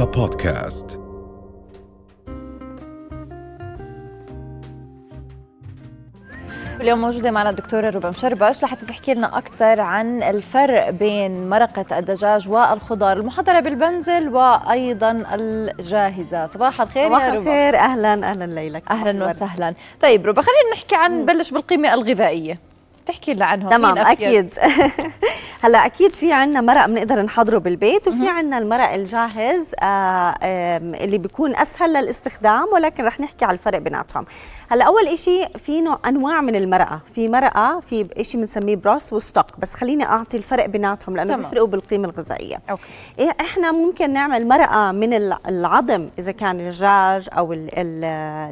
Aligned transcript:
رؤيا 0.00 0.12
بودكاست 0.12 1.00
اليوم 6.80 7.00
موجودة 7.00 7.30
معنا 7.30 7.50
الدكتورة 7.50 7.90
ربا 7.90 8.08
مشربش 8.08 8.62
لحتى 8.62 8.86
تحكي 8.86 9.14
لنا 9.14 9.38
أكثر 9.38 9.80
عن 9.80 10.22
الفرق 10.22 10.90
بين 10.90 11.48
مرقة 11.48 11.98
الدجاج 11.98 12.48
والخضار 12.48 13.16
المحضرة 13.16 13.60
بالبنزل 13.60 14.28
وأيضا 14.28 15.24
الجاهزة. 15.34 16.46
صباح 16.46 16.80
الخير 16.80 17.08
صباح 17.08 17.22
يا 17.22 17.30
ربا 17.30 17.38
الخير. 17.38 17.76
أهلا 17.76 18.30
أهلا 18.30 18.44
ليلك. 18.44 18.90
أهلا. 18.90 19.26
وسهلا. 19.26 19.74
طيب 20.00 20.26
ربا 20.26 20.42
خلينا 20.42 20.72
نحكي 20.74 20.94
عن 20.94 21.22
نبلش 21.22 21.50
بالقيمة 21.50 21.94
الغذائية. 21.94 22.69
تحكي 23.10 23.34
لنا 23.34 23.44
عنهم 23.44 23.70
تمام؟ 23.70 23.98
أكيد 23.98 24.50
هلا 25.62 25.86
أكيد 25.86 26.12
في 26.12 26.32
عنا 26.32 26.60
مرق 26.60 26.86
بنقدر 26.86 27.22
نحضره 27.22 27.58
بالبيت 27.58 28.08
وفي 28.08 28.28
عنا 28.28 28.58
المرق 28.58 28.92
الجاهز 28.92 29.74
آه 29.82 30.34
اللي 31.04 31.18
بيكون 31.18 31.56
أسهل 31.56 31.92
للاستخدام 31.92 32.66
ولكن 32.72 33.04
رح 33.04 33.20
نحكي 33.20 33.44
على 33.44 33.54
الفرق 33.54 33.78
بيناتهم 33.78 34.24
هلا 34.70 34.84
أول 34.84 35.06
إشي 35.08 35.46
في 35.58 35.80
نوع 35.80 35.98
أنواع 36.06 36.40
من 36.40 36.56
المرقه 36.56 37.00
في 37.14 37.28
مرقه 37.28 37.80
في 37.80 38.06
إشي 38.16 38.38
بنسميه 38.38 38.76
broth 38.76 39.12
و 39.12 39.18
stock 39.18 39.46
بس 39.58 39.74
خليني 39.74 40.04
أعطي 40.04 40.36
الفرق 40.36 40.66
بيناتهم 40.66 41.16
لأنه. 41.16 41.36
بيفرقوا 41.36 41.66
بالقيمة 41.66 42.08
الغذائية 42.08 42.56
أوكي. 42.70 42.82
إيه 43.18 43.30
إحنا 43.40 43.72
ممكن 43.72 44.12
نعمل 44.12 44.48
مرقه 44.48 44.92
من 44.92 45.14
الع- 45.14 45.38
العظم 45.48 46.08
إذا 46.18 46.32
كان 46.32 46.60
الدجاج 46.60 47.28
أو 47.38 47.52
ال- 47.52 47.68
ال- 47.78 48.04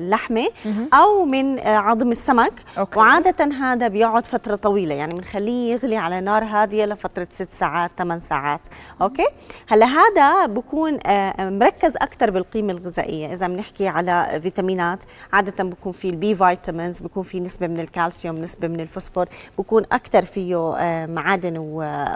اللحمة 0.02 0.48
أو 0.94 1.24
من 1.24 1.58
آه، 1.58 1.76
عظم 1.76 2.10
السمك 2.10 2.52
أوكي. 2.78 2.98
وعادة 2.98 3.44
هذا 3.56 3.88
بيقعد 3.88 4.26
فترة 4.26 4.47
طويلة 4.54 4.94
يعني 4.94 5.14
بنخليه 5.14 5.72
يغلي 5.72 5.96
على 5.96 6.20
نار 6.20 6.44
هادية 6.44 6.84
لفترة 6.84 7.28
ست 7.30 7.52
ساعات 7.52 7.90
ثمان 7.98 8.20
ساعات. 8.20 8.66
أوكي؟ 9.02 9.26
هلا 9.68 9.86
هذا 9.86 10.46
بكون 10.46 10.98
آه، 11.06 11.50
مركز 11.50 11.96
أكثر 11.96 12.30
بالقيمة 12.30 12.72
الغذائية. 12.72 13.32
إذا 13.32 13.46
بنحكي 13.46 13.88
على 13.88 14.40
فيتامينات 14.42 15.04
عادة 15.32 15.64
بكون 15.64 15.92
في 15.92 16.10
ال 16.10 16.22
B 16.22 16.34
vitamins 16.34 17.00
بكون 17.00 17.22
في 17.22 17.40
نسبة 17.40 17.66
من 17.66 17.80
الكالسيوم 17.80 18.36
نسبة 18.36 18.68
من 18.68 18.80
الفوسفور 18.80 19.26
بكون 19.58 19.84
أكثر 19.92 20.24
فيه 20.24 20.74
آه، 20.78 21.06
معادن 21.06 21.54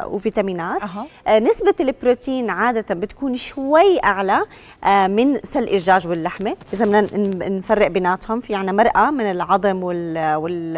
وفيتامينات. 0.06 0.82
أها. 0.82 1.06
آه، 1.26 1.38
نسبة 1.38 1.74
البروتين 1.80 2.50
عادة 2.50 2.94
بتكون 2.94 3.36
شوي 3.36 4.04
أعلى 4.04 4.42
آه، 4.84 5.06
من 5.06 5.38
سلق 5.42 5.82
الدجاج 5.82 6.08
واللحمة. 6.08 6.56
إذا 6.72 6.84
بدنا 6.84 7.48
نفرق 7.48 7.86
بيناتهم 7.86 8.40
في 8.40 8.54
عنا 8.54 8.72
مرقة 8.72 9.10
من 9.10 9.30
العظم 9.30 9.82
وال, 9.82 10.34
وال 10.34 10.76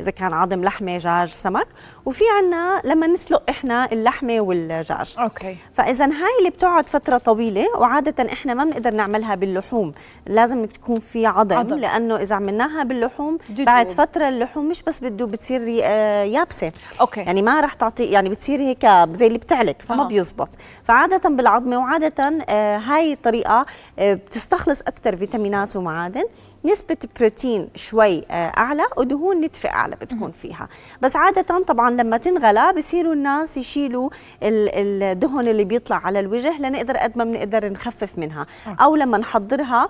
إذا 0.00 0.10
كان 0.10 0.32
عظم 0.32 0.64
لحمة 0.74 0.96
دجاج 0.96 1.28
سمك 1.28 1.66
وفي 2.06 2.24
عنا 2.38 2.82
لما 2.84 3.06
نسلق 3.06 3.42
إحنا 3.48 3.92
اللحمة 3.92 4.40
والدجاج 4.40 5.16
أوكي 5.18 5.56
فإذا 5.74 6.04
هاي 6.06 6.38
اللي 6.38 6.50
بتقعد 6.50 6.88
فترة 6.88 7.18
طويلة 7.18 7.66
وعادة 7.78 8.32
إحنا 8.32 8.54
ما 8.54 8.64
بنقدر 8.64 8.94
نعملها 8.94 9.34
باللحوم 9.34 9.92
لازم 10.26 10.64
تكون 10.66 11.00
في 11.00 11.26
عظم, 11.26 11.58
عظم. 11.58 11.74
لأنه 11.76 12.16
إذا 12.16 12.36
عملناها 12.36 12.82
باللحوم 12.82 13.36
بتدوب. 13.36 13.66
بعد 13.66 13.90
فترة 13.90 14.28
اللحوم 14.28 14.68
مش 14.68 14.82
بس 14.82 15.00
بتدوب 15.00 15.30
بتصير 15.30 15.80
آه، 15.82 16.22
يابسة 16.22 16.72
أوكي. 17.00 17.20
يعني 17.20 17.42
ما 17.42 17.60
راح 17.60 17.74
تعطي 17.74 18.04
يعني 18.04 18.28
بتصير 18.28 18.60
هيك 18.60 18.86
زي 19.12 19.26
اللي 19.26 19.38
بتعلق 19.38 19.76
فما 19.88 20.02
أها. 20.02 20.08
بيزبط 20.08 20.48
فعادة 20.84 21.28
بالعظمة 21.30 21.78
وعادة 21.78 22.44
آه، 22.48 22.78
هاي 22.78 23.12
الطريقة 23.12 23.66
آه، 23.98 24.14
بتستخلص 24.14 24.80
أكثر 24.80 25.16
فيتامينات 25.16 25.76
ومعادن 25.76 26.24
نسبة 26.64 26.96
بروتين 27.20 27.68
شوي 27.74 28.24
آه، 28.30 28.52
أعلى 28.58 28.82
ودهون 28.96 29.40
نتفة 29.40 29.68
أعلى 29.68 29.96
بتكون 29.96 30.30
فيها. 30.32 30.68
بس 31.02 31.16
عادة 31.16 31.58
طبعا 31.64 31.90
لما 31.90 32.16
تنغلى 32.16 32.72
بصيروا 32.76 33.12
الناس 33.12 33.56
يشيلوا 33.56 34.10
ال- 34.42 35.02
الدهن 35.02 35.48
اللي 35.48 35.64
بيطلع 35.64 35.96
على 35.96 36.20
الوجه 36.20 36.60
لنقدر 36.60 36.96
قد 36.96 37.18
ما 37.18 37.24
بنقدر 37.24 37.72
نخفف 37.72 38.18
منها. 38.18 38.46
أو 38.80 38.96
لما 38.96 39.18
نحضرها 39.18 39.88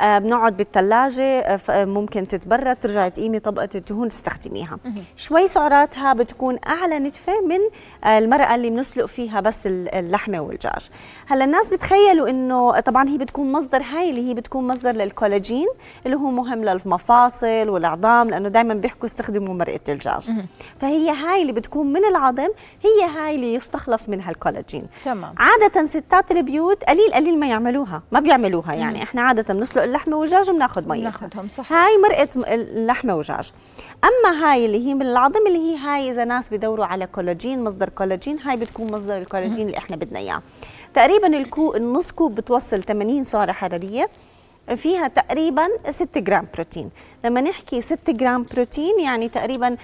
بنقعد 0.00 0.56
بالثلاجة 0.56 1.60
ممكن 1.70 2.28
تتبرد 2.28 2.76
ترجعي 2.76 3.10
تقيمي 3.10 3.38
طبقة 3.38 3.68
الدهون 3.74 4.08
تستخدميها. 4.08 4.76
شوي 5.16 5.46
سعراتها 5.46 6.12
بتكون 6.12 6.58
أعلى 6.66 6.98
نتفة 6.98 7.32
من 7.40 7.58
آه، 8.04 8.18
المرقة 8.18 8.54
اللي 8.54 8.70
بنسلق 8.70 9.04
فيها 9.06 9.40
بس 9.40 9.66
ال- 9.66 9.94
اللحمة 9.94 10.40
والدجاج. 10.40 10.90
هلأ 11.26 11.44
الناس 11.44 11.70
بتخيلوا 11.70 12.28
إنه 12.28 12.80
طبعا 12.80 13.08
هي 13.08 13.18
بتكون 13.18 13.52
مصدر 13.52 13.82
هاي 13.82 14.10
اللي 14.10 14.28
هي 14.28 14.34
بتكون 14.34 14.66
مصدر 14.66 14.90
للكولاجين 14.90 15.66
اللي 16.06 16.16
هو 16.16 16.30
مهم 16.30 16.64
للمفاصل 16.64 17.68
والعظام 17.68 18.30
لأنه 18.30 18.48
دائما 18.48 18.74
بيحكوا 18.74 19.04
استخدموا 19.04 19.54
مرقة 19.54 19.80
الدجاج. 19.88 20.32
فهي 20.80 21.10
هاي 21.10 21.42
اللي 21.42 21.52
بتكون 21.52 21.92
من 21.92 22.04
العظم 22.04 22.48
هي 22.82 23.08
هاي 23.18 23.34
اللي 23.34 23.54
يستخلص 23.54 24.08
منها 24.08 24.30
الكولاجين. 24.30 24.86
تمام. 25.02 25.34
عادة 25.38 25.86
ستات 25.86 26.30
البيوت 26.30 26.84
قليل 26.84 27.12
قليل 27.14 27.38
ما 27.38 27.46
يعملوها 27.46 28.02
ما 28.12 28.20
بيعملوها 28.20 28.74
يعني. 28.74 29.02
إحنا 29.02 29.22
عادة 29.22 29.54
بنسلق 29.54 29.83
اللحمة 29.84 30.16
والدجاج 30.16 30.50
وبناخذ 30.50 30.88
ميتها 30.88 31.04
ناخذهم 31.04 31.48
صح. 31.48 31.72
هاي 31.72 31.98
مرقة 31.98 32.28
م- 32.36 32.44
اللحمة 32.44 33.14
والدجاج 33.14 33.52
أما 34.04 34.44
هاي 34.44 34.64
اللي 34.66 34.86
هي 34.86 34.94
من 34.94 35.02
العظم 35.02 35.46
اللي 35.46 35.58
هي 35.58 35.76
هاي 35.78 36.10
إذا 36.10 36.24
ناس 36.24 36.48
بدوروا 36.54 36.86
على 36.86 37.06
كولاجين 37.06 37.64
مصدر 37.64 37.88
كولاجين 37.88 38.38
هاي 38.40 38.56
بتكون 38.56 38.92
مصدر 38.92 39.18
الكولاجين 39.18 39.66
اللي 39.66 39.78
إحنا 39.78 39.96
بدنا 39.96 40.18
إياه. 40.18 40.42
تقريبا 40.94 41.26
الكو 41.26 41.74
النص 41.74 42.12
كوب 42.12 42.34
بتوصل 42.34 42.82
80 42.82 43.24
سعرة 43.24 43.52
حرارية. 43.52 44.08
فيها 44.76 45.08
تقريبا 45.08 45.68
6 45.90 46.20
جرام 46.20 46.46
بروتين. 46.54 46.90
لما 47.24 47.40
نحكي 47.40 47.80
6 47.80 48.12
جرام 48.12 48.42
بروتين 48.54 49.00
يعني 49.00 49.28
تقريبا 49.28 49.76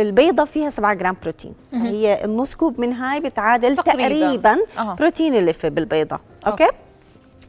البيضة 0.00 0.44
فيها 0.44 0.70
7 0.70 0.94
جرام 0.94 1.16
بروتين. 1.22 1.54
هي 1.72 2.24
النص 2.24 2.54
كوب 2.54 2.80
من 2.80 2.92
هاي 2.92 3.20
بتعادل 3.20 3.76
تقريباً. 3.76 4.08
تقريبا. 4.08 4.58
بروتين 4.94 5.34
اللي 5.34 5.52
في 5.52 5.70
بالبيضة. 5.70 6.18
أوكي, 6.46 6.64
أوكي. 6.64 6.76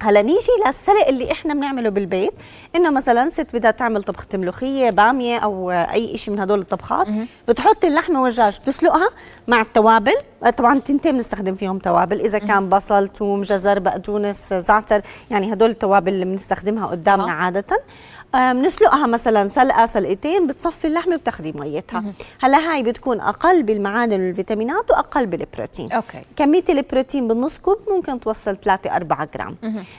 هلا 0.04 0.22
نيجي 0.22 0.52
للسلق 0.68 1.08
اللي 1.08 1.32
إحنا 1.32 1.54
بنعمله 1.54 1.90
بالبيت. 1.90 2.34
إنه 2.76 2.90
مثلا 2.90 3.30
ست 3.30 3.48
بدها 3.56 3.72
تعمل 3.72 4.04
طبخة 4.04 4.28
ملوخية 4.34 4.90
بامية 4.90 5.38
أو 5.38 5.72
أي 5.72 6.18
شيء 6.18 6.34
من 6.34 6.40
هدول 6.40 6.60
الطبخات 6.60 7.08
بتحط 7.48 7.86
اللحمة 7.86 8.22
والدجاج 8.22 8.60
بتسلقها 8.60 9.10
مع 9.48 9.62
التوابل. 9.62 10.14
طبعا 10.58 10.80
تنتين 10.80 11.12
بنستخدم 11.12 11.56
فيهم 11.56 11.80
توابل 11.80 12.20
إذا 12.20 12.40
كان 12.40 12.70
بصل 12.70 13.10
ثوم 13.10 13.42
جزر 13.42 13.80
بقدونس 13.80 14.54
زعتر 14.54 15.02
يعني 15.32 15.54
هدول 15.54 15.70
التوابل 15.70 16.14
اللي 16.14 16.26
بنستخدمها 16.26 16.88
قدامنا 16.88 17.26
أها. 17.28 17.32
عادة. 17.32 17.66
آه، 17.72 17.82
بنسلقها 18.34 19.08
مثلا 19.08 19.48
سلقة 19.48 19.86
سلقتين 19.86 20.48
بتصفي 20.48 20.88
اللحمة 20.88 21.16
بتاخدي 21.16 21.52
ميتها. 21.52 22.04
هلأ 22.42 22.58
هاي 22.58 22.84
بتكون 22.84 23.20
أقل 23.20 23.64
بالمعادن 23.64 24.22
والفيتامينات 24.22 24.92
وأقل 24.92 25.26
بالبروتين. 25.26 25.92
أوكي. 25.92 26.22
كمية 26.36 26.64
البروتين 26.70 27.28
بالنص 27.28 27.58
كوب 27.60 27.78
ممكن 27.90 28.20
توصل 28.20 28.56
3 28.56 28.96
4 28.96 29.30
جرام. 29.36 29.56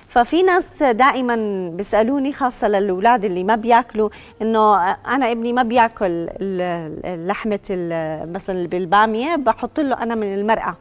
ففي 0.08 0.42
ناس 0.42 0.82
دائما 0.82 1.68
بيسألوني 1.76 2.32
خاصة 2.32 2.68
للأولاد 2.68 3.24
اللي 3.24 3.44
ما 3.44 3.56
بياكلوا 3.56 4.08
إنه 4.42 4.90
أنا 4.90 5.32
ابني 5.32 5.52
ما 5.52 5.62
بياكل 5.62 6.28
لحمة 7.04 7.60
مثلا 8.32 8.66
بالبامية 8.66 9.36
بحط 9.36 9.80
له 9.80 10.02
أنا 10.02 10.14
من 10.14 10.34
المرقة. 10.34 10.76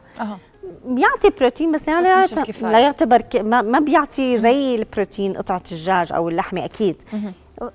بيعطي 0.84 1.30
بروتين 1.30 1.72
بس 1.72 1.88
يعني 1.88 2.24
بس 2.24 2.62
لا, 2.62 2.78
يعتبر 2.78 3.22
ما 3.44 3.80
بيعطي 3.80 4.38
زي 4.38 4.74
البروتين 4.74 5.32
قطعة 5.32 5.56
الدجاج 5.56 6.12
أو 6.12 6.28
اللحمة 6.28 6.64
أكيد. 6.64 6.96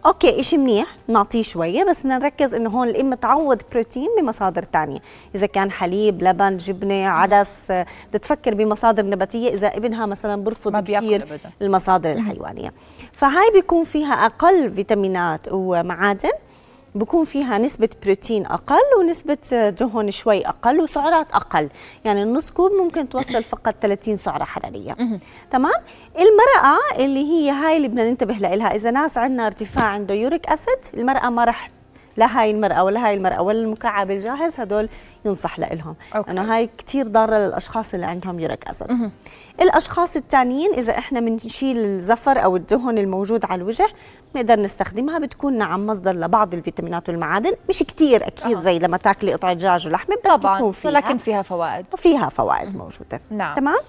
أوكي 0.06 0.44
شيء 0.44 0.60
منيح 0.60 0.88
نعطيه 1.08 1.42
شوية 1.42 1.84
بس 1.84 2.00
بدنا 2.00 2.18
نركز 2.18 2.56
إنه 2.56 2.70
هون 2.70 2.88
الام 2.88 3.14
تعوض 3.14 3.62
بروتين 3.72 4.08
بمصادر 4.22 4.64
تانية. 4.64 5.00
إذا 5.36 5.48
كان 5.48 5.72
حليب 5.72 6.24
لبن 6.24 6.58
جبنة 6.58 7.08
عدس 7.08 7.72
آه، 7.72 7.86
بدها 8.10 8.20
تفكر 8.20 8.54
بمصادر 8.54 9.06
نباتية 9.06 9.54
إذا 9.54 9.68
ابنها 9.68 10.06
مثلا 10.06 10.44
برفض 10.44 10.84
كثير. 10.84 11.40
المصادر 11.62 12.12
الحيوانية. 12.12 12.74
فهاي 13.14 13.52
بيكون 13.54 13.84
فيها 13.84 14.14
أقل 14.14 14.72
فيتامينات 14.72 15.42
ومعادن. 15.52 16.32
بكون 16.96 17.26
فيها 17.26 17.58
نسبة 17.58 17.90
بروتين 18.04 18.46
أقل 18.46 19.00
ونسبة 19.00 19.70
دهن 19.80 20.12
شوي 20.12 20.48
أقل 20.48 20.82
وسعرات 20.82 21.32
أقل. 21.32 21.70
يعني 22.06 22.24
النص 22.24 22.52
كوب 22.52 22.72
ممكن 22.72 23.10
توصل 23.10 23.44
فقط 23.54 23.76
30 23.82 24.16
سعرة 24.16 24.44
حرارية. 24.44 24.94
تمام؟ 25.52 25.82
المرأة 26.16 27.06
اللي 27.06 27.24
هي 27.32 27.52
هاي 27.52 27.78
اللي 27.78 27.88
بدنا 27.88 28.10
ننتبه 28.10 28.34
لها 28.34 28.76
إذا 28.76 28.92
ناس 28.92 29.18
عندنا 29.18 29.46
ارتفاع 29.46 29.86
عنده 29.86 30.14
يوريك 30.16 30.48
أسيد 30.48 30.80
المرأة 30.94 31.30
ما 31.30 31.46
رح 31.46 31.77
لا 32.18 32.40
هاي 32.42 32.52
المرأة 32.52 32.84
ولا 32.84 33.08
هاي 33.08 33.14
المرأة 33.14 33.42
ولا 33.42 33.60
المكعب 33.60 34.12
الجاهز 34.12 34.60
هدول 34.60 34.90
ينصح 35.26 35.60
لهم. 35.60 35.96
لأنه 36.16 36.56
هاي 36.56 36.70
كتير 36.78 37.08
ضارة 37.08 37.38
للأشخاص 37.38 37.94
اللي 37.94 38.06
عندهم 38.06 38.40
يوريك 38.40 38.68
أسيد 38.68 39.12
الأشخاص 39.62 40.16
التانيين 40.16 40.74
إذا 40.74 40.98
إحنا 40.98 41.20
بنشيل 41.20 41.78
الزفر 41.78 42.44
أو 42.44 42.56
الدهن 42.56 42.98
الموجود 42.98 43.46
على 43.46 43.62
الوجه 43.62 43.88
بنقدر 44.36 44.60
نستخدمها 44.60 45.20
بتكون 45.20 45.58
نعم 45.58 45.88
مصدر 45.88 46.12
لبعض 46.12 46.54
الفيتامينات 46.54 47.10
والمعادن. 47.10 47.52
مش 47.70 47.80
كتير 47.80 48.28
أكيد. 48.28 48.60
زي 48.60 48.80
لما 48.80 48.98
تاكلي 48.98 49.34
قطعة 49.34 49.54
دجاج 49.54 49.88
ولحمة 49.88 50.16
بس 50.16 50.32
طبعا. 50.32 50.56
بتكون 50.56 50.72
فيها. 50.72 50.92
ولكن 50.92 51.18
فيها 51.18 51.42
فوائد. 51.42 51.86
فيها 51.96 52.30
فوائد 52.30 52.76
موجودة. 52.76 53.20
نعم. 53.30 53.56
تمام؟ 53.56 53.80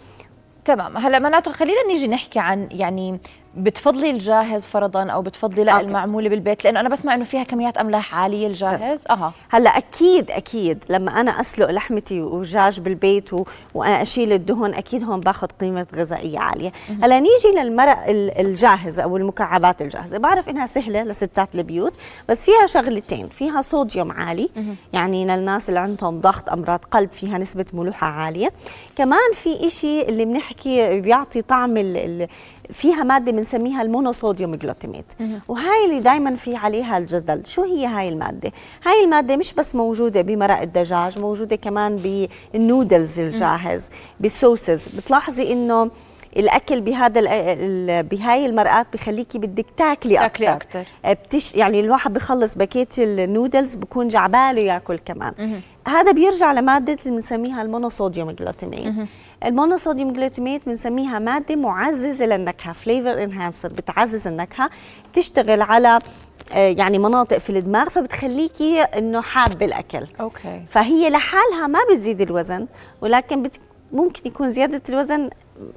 تمام. 0.64 0.96
هلا 0.96 1.18
معناته 1.18 1.52
خلينا 1.52 1.86
نيجي 1.88 2.08
نحكي 2.08 2.38
عن 2.38 2.68
يعني 2.70 3.20
بتفضلي 3.58 4.10
الجاهز 4.10 4.66
فرضا 4.66 5.10
أو 5.10 5.22
بتفضلي 5.22 5.64
لا 5.64 5.80
المعمولة 5.80 6.28
بالبيت؟ 6.28 6.64
لأنه 6.64 6.80
أنا 6.80 6.88
بسمع 6.88 7.14
إنه 7.14 7.24
فيها 7.24 7.42
كميات 7.42 7.78
أملاح 7.78 8.14
عالية 8.14 8.46
الجاهز. 8.46 9.04
أها. 9.10 9.32
هلأ 9.50 9.78
أكيد 9.78 10.30
أكيد. 10.30 10.84
لما 10.90 11.20
أنا 11.20 11.40
أسلق 11.40 11.70
لحمتي 11.70 12.20
ودجاج 12.20 12.80
بالبيت 12.80 13.32
و... 13.32 13.44
وأنا 13.74 14.02
اشيل 14.02 14.32
الدهن 14.32 14.74
أكيد 14.74 15.04
هون 15.04 15.20
باخذ 15.20 15.46
قيمة 15.46 15.86
غذائية 15.96 16.38
عالية. 16.38 16.72
هلأ 17.02 17.20
نيجي 17.20 17.48
للمرق 17.56 18.04
الجاهز 18.38 19.00
أو 19.00 19.16
المكعبات 19.16 19.82
الجاهزة. 19.82 20.18
بعرف 20.18 20.48
إنها 20.48 20.66
سهلة 20.66 21.02
لستات 21.02 21.54
البيوت 21.54 21.92
بس 22.28 22.44
فيها 22.44 22.66
شغلتين. 22.66 23.28
فيها 23.28 23.60
صوديوم 23.60 24.12
عالي 24.12 24.50
يعني 24.92 25.26
للناس 25.26 25.68
اللي 25.68 25.80
عندهم 25.80 26.20
ضغط 26.20 26.50
أمراض 26.50 26.84
قلب 26.90 27.12
فيها 27.12 27.38
نسبة 27.38 27.66
ملوحة 27.72 28.06
عالية. 28.06 28.52
كمان 28.96 29.32
في 29.34 29.66
إشي 29.66 30.02
اللي 30.02 30.24
بنحكي 30.24 31.00
بيعطي 31.00 31.42
طعم 31.42 31.76
ال... 31.76 32.28
فيها 32.72 33.02
مادة 33.02 33.32
بنسميها 33.32 33.82
المونوصوديوم 33.82 34.54
جلوتاميت 34.54 35.04
وهاي 35.48 35.84
اللي 35.84 36.00
دائما 36.00 36.36
في 36.36 36.56
عليها 36.56 36.98
الجدل. 36.98 37.42
شو 37.46 37.62
هي 37.62 37.86
هاي 37.86 38.08
المادة؟ 38.08 38.52
هاي 38.84 39.04
المادة 39.04 39.36
مش 39.36 39.54
بس 39.54 39.74
موجودة 39.74 40.20
بمرق 40.20 40.60
الدجاج 40.60 41.18
موجودة 41.18 41.56
كمان 41.56 41.96
بالنودلز 42.54 43.20
الجاهز 43.20 43.90
بال 44.20 44.37
sauces 44.37 44.88
بتلاحظي 44.88 45.52
إنه 45.52 45.90
الأكل 46.36 46.80
بهذا 46.80 47.20
بهاي 48.02 48.46
المرقات 48.46 48.86
بخليكي 48.92 49.38
بدك 49.38 49.66
تاكلي 49.76 50.18
أكثر 50.18 50.28
تاكلي 50.28 50.52
أكثر 50.52 50.84
بتش 51.06 51.54
يعني 51.54 51.80
الواحد 51.80 52.12
بخلص 52.12 52.54
باكيت 52.58 52.98
النودلز 52.98 53.74
بكون 53.74 54.08
جاي 54.08 54.26
عباله 54.26 54.62
ياكل 54.62 54.98
كمان. 54.98 55.60
هذا 55.88 56.12
بيرجع 56.12 56.52
لمادة 56.52 56.96
اللي 57.06 57.10
بنسميها 57.16 57.62
ال 57.62 57.68
monosodium 57.68 58.30
glutamate 58.30 58.94
ال 59.44 59.50
monosodium 59.50 60.12
glutamate 60.12 60.66
بنسميها 60.68 61.18
مادة 61.18 61.56
معززة 61.56 62.26
للنكهة 62.26 62.72
flavor 62.72 63.22
enhancer 63.24 63.68
بتعزز 63.68 64.26
النكهة 64.26 64.70
بتشتغل 65.12 65.62
على 65.62 65.98
آه، 66.52 66.56
يعني 66.68 66.98
مناطق 66.98 67.38
في 67.38 67.50
الدماغ 67.50 67.88
فبتخليكي 67.88 68.82
إنه 68.82 69.20
حابة 69.20 69.66
الأكل. 69.66 70.06
أوكي. 70.20 70.62
فهي 70.70 71.10
لحالها 71.10 71.66
ما 71.66 71.78
بتزيد 71.92 72.20
الوزن 72.20 72.66
ولكن 73.00 73.42
بت 73.42 73.60
ممكن 73.92 74.20
يكون 74.24 74.50
زيادة 74.50 74.82
الوزن 74.88 75.30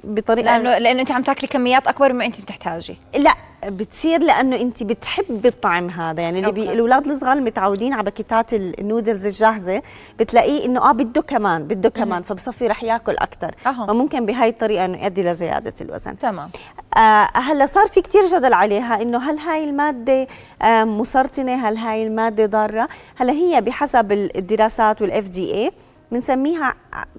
بطريقة 0.04 0.44
لأنه 0.58 0.78
لأنه 0.78 1.00
أنت 1.00 1.12
عم 1.12 1.22
تاكلي 1.22 1.48
كميات 1.48 1.86
أكبر 1.86 2.12
مما 2.12 2.26
أنت 2.26 2.40
بتحتاجي. 2.40 2.96
لا 3.14 3.34
بتصير 3.64 4.22
لأنه 4.22 4.56
أنت 4.56 4.82
بتحبي 4.82 5.48
الطعم 5.48 5.90
هذا. 5.90 6.22
يعني 6.22 6.38
اللي 6.40 6.52
بي 6.52 6.72
الأولاد 6.72 7.06
الصغار 7.06 7.32
المتعودين 7.32 7.92
على 7.92 8.02
باكيتات 8.02 8.54
النودلز 8.54 9.26
الجاهزة 9.26 9.82
بتلاقيه 10.18 10.64
إنه 10.64 10.90
آه 10.90 10.92
بده 10.92 11.22
كمان 11.22 11.64
بده 11.64 11.90
كمان 11.90 12.22
فبصفي 12.22 12.66
رح 12.66 12.82
ياكل 12.82 13.12
أكثر 13.12 13.54
فممكن 13.64 14.26
بهاي 14.26 14.48
الطريقة 14.48 14.84
إنه 14.84 15.02
يؤدي 15.02 15.22
لزيادة 15.22 15.74
الوزن. 15.80 16.18
تمام. 16.18 16.50
آه 16.96 17.28
هلأ 17.34 17.66
صار 17.66 17.86
في 17.86 18.00
كثير 18.00 18.26
جدل 18.26 18.52
عليها 18.52 19.02
إنه 19.02 19.18
هل 19.30 19.38
هاي 19.38 19.64
المادة 19.64 20.26
آه 20.62 20.84
مسرطنة؟ 20.84 21.68
هل 21.68 21.76
هاي 21.76 22.06
المادة 22.06 22.46
ضارة؟ 22.46 22.88
هلأ 23.16 23.32
هي 23.32 23.60
بحسب 23.60 24.12
الدراسات 24.12 25.02
وال 25.02 25.28
FDA 25.28 25.72
بنسميها 26.12 26.74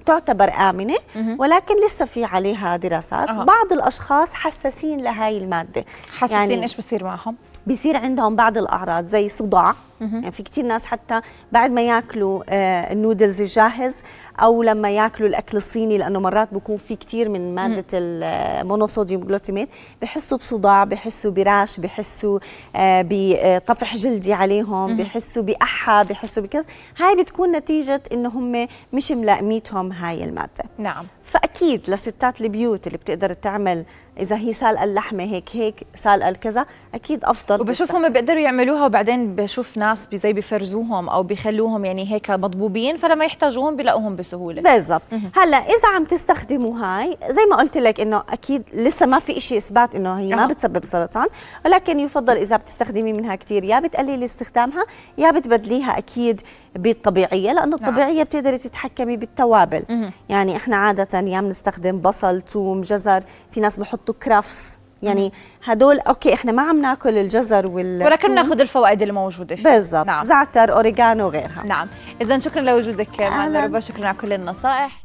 تعتبر 0.06 0.54
آمنة 0.54 0.98
ولكن 1.38 1.86
لسه 1.86 2.06
في 2.06 2.25
عليها 2.25 2.78
دراسات 2.78 3.30
أه. 3.30 3.44
بعض 3.44 3.74
الأشخاص 3.74 4.34
حساسين 4.34 5.01
لهاي 5.01 5.38
المادة 5.38 5.86
حساسين 6.18 6.38
يعني 6.38 6.63
إيش 6.63 6.78
بصير 6.78 7.04
معهم؟ 7.04 7.36
بيصير 7.68 7.98
عندهم 7.98 8.36
بعض 8.36 8.57
الأعراض 8.57 9.06
زي 9.06 9.30
صداع 9.30 9.75
يعني 10.12 10.32
في 10.32 10.44
كثير 10.44 10.66
ناس 10.66 10.86
حتى 10.86 11.22
بعد 11.52 11.72
ما 11.72 11.82
ياكلوا 11.82 12.44
آه 12.50 12.94
النودلز 12.94 13.42
الجاهز 13.42 14.04
أو 14.40 14.64
لما 14.64 14.90
ياكلوا 14.92 15.30
الأكل 15.30 15.58
الصيني 15.58 15.98
لأنه 15.98 16.20
مرات 16.20 16.54
بكون 16.54 16.78
في 16.78 16.96
كثير 16.96 17.30
من 17.30 17.56
مادة 17.56 17.86
ال 17.94 18.05
monosodium 18.05 19.24
glutamate 19.24 19.70
بحسوا 20.02 20.38
بصداع 20.38 20.84
بحسوا 20.84 21.32
براش 21.32 21.80
بحسوا 21.80 22.40
آه 22.76 23.06
بطفح 23.10 23.96
جلدي 23.96 24.34
عليهم 24.34 24.98
بحسوا 24.98 25.44
بأحة 25.44 26.04
بحسوا 26.04 26.44
بكذا. 26.44 26.66
هاي 26.98 27.16
بتكون 27.16 27.52
نتيجة 27.52 28.02
إنه 28.14 28.30
هم 28.30 28.68
مش 28.94 29.12
ملائميتهم 29.12 29.92
هاي 29.92 30.24
المادة. 30.24 30.64
نعم. 30.78 31.06
فأكيد 31.24 31.90
لستات 31.90 32.42
البيوت 32.42 32.88
اللي 32.88 32.98
بتقدر 32.98 33.34
تعمل 33.34 33.86
إذا 34.19 34.36
هي 34.36 34.54
سالقه 34.54 34.83
اللحمة 34.83 35.24
هيك 35.24 35.50
هيك 35.54 35.75
سالقه 35.95 36.30
الكذا 36.30 36.65
أكيد 36.94 37.24
أفضل 37.24 37.62
وبشوفهم 37.62 38.10
بيقدروا 38.10 38.39
يعملوها 38.39 38.86
وبعدين 38.86 39.36
بشوف 39.36 39.77
ناس 39.77 40.07
زي 40.13 40.33
بفرزوهم 40.33 41.10
أو 41.10 41.24
بيخلوهم 41.24 41.86
يعني 41.86 42.12
هيك 42.12 42.31
مضبوبين 42.31 42.98
فلما 42.98 43.25
يحتاجوهم 43.25 43.75
بيلاقوهم 43.75 44.15
بسهولة. 44.15 44.62
بالضبط. 44.62 45.01
هلأ 45.36 45.57
إذا 45.57 45.88
عم 45.95 46.06
تستخدموا 46.06 46.77
هاي 46.80 47.18
زي 47.30 47.42
ما 47.51 47.56
قلت 47.56 47.77
لك 47.77 48.00
إنه 48.00 48.24
أكيد 48.30 48.63
لسه 48.74 49.06
ما 49.06 49.19
في 49.19 49.39
شيء 49.39 49.57
إثبات 49.57 49.95
إنه 49.95 50.19
هي 50.19 50.36
ما 50.36 50.48
بتسبب 50.48 50.86
سرطان 50.86 51.27
ولكن 51.65 52.00
يفضل 52.00 52.38
إذا 52.38 52.57
بتستخدمي 52.57 53.13
منها 53.13 53.36
كثير 53.36 53.63
يا 53.63 53.80
بتقللي 53.80 54.25
استخدامها 54.25 54.86
يا 55.18 55.31
بتبدليها 55.31 55.98
أكيد 55.98 56.42
بالطبيعية 56.75 57.51
لأنه 57.54 57.65
نعم. 57.65 57.74
الطبيعية 57.74 58.24
بتقدري 58.24 58.57
تتحكمي 58.57 59.18
بالتوابل. 59.18 60.12
يعني 60.30 60.56
إحنا 60.56 60.75
عادة 60.75 61.19
يا 61.19 61.42
بنستخدم 61.42 62.00
بصل 62.00 62.42
ثوم 62.42 62.81
جزر 62.81 63.24
في 63.51 63.60
ناس 63.60 63.80
بحطوا 64.04 64.16
كرافس 64.24 64.80
يعني 65.04 65.32
هدول 65.64 66.00
أوكي 66.00 66.34
إحنا 66.34 66.52
ما 66.52 66.62
عم 66.62 66.82
ناكل 66.82 67.18
الجزر 67.18 67.68
وال 67.68 68.04
ولكن 68.04 68.36
ناخذ 68.36 68.62
الفوائد 68.62 69.02
اللي 69.02 69.14
موجودة 69.14 69.56
فيه. 69.56 69.64
بالضبط. 69.64 70.08
نعم. 70.08 70.26
زعتر 70.26 70.74
اوريجانو 70.74 71.26
وغيرها. 71.26 71.64
نعم. 71.64 71.88
اذا 72.22 72.40
شكرا 72.40 72.62
لوجودك 72.62 73.22
معنا 73.22 73.66
ربا 73.66 73.80
شكرا 73.80 74.08
على 74.08 74.18
كل 74.18 74.34
النصائح. 74.34 75.04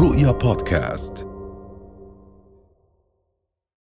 رؤيا 0.00 0.30
بودكاست. 0.30 1.25